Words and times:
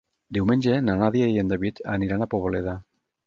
Diumenge 0.35 0.77
na 0.85 0.95
Nàdia 1.01 1.27
i 1.35 1.37
en 1.43 1.53
David 1.53 1.83
aniran 1.97 2.25
a 2.27 2.31
Poboleda. 2.35 2.75